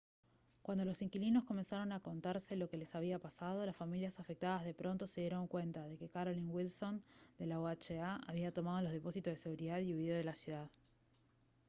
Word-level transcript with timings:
cuando 0.63 0.83
los 0.83 1.03
inquilinos 1.03 1.43
comenzaron 1.43 1.91
a 1.91 1.99
contarse 1.99 2.55
lo 2.55 2.67
que 2.67 2.75
les 2.75 2.95
había 2.95 3.19
pasado 3.19 3.63
las 3.67 3.75
familias 3.75 4.19
afectadas 4.19 4.65
de 4.65 4.73
pronto 4.73 5.05
se 5.05 5.21
dieron 5.21 5.45
cuenta 5.47 5.83
de 5.87 5.95
que 5.95 6.09
carolyn 6.09 6.49
wilson 6.49 7.03
de 7.37 7.45
la 7.45 7.59
oha 7.59 8.15
había 8.27 8.51
tomado 8.51 8.81
los 8.81 8.93
depósitos 8.93 9.33
de 9.33 9.37
seguridad 9.37 9.77
y 9.79 9.93
huido 9.93 10.15
de 10.17 10.23
la 10.23 10.33
ciudad 10.33 10.67